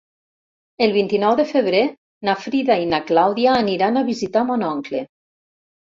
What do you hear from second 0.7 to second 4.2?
El vint-i-nou de febrer na Frida i na Clàudia aniran a